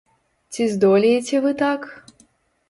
Ці 0.55 0.61
здолееце 0.71 1.43
вы 1.45 1.53
так? 1.61 1.81